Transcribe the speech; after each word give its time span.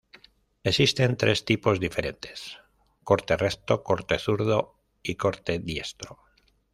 Existen 0.63 1.15
tres 1.15 1.45
tipos 1.45 1.79
diferentes: 1.79 2.57
"corte 3.03 3.37
recto", 3.37 3.83
"corte 3.83 4.17
zurdo" 4.17 4.79
y 5.03 5.13
"corte 5.13 5.59
diestro". 5.59 6.17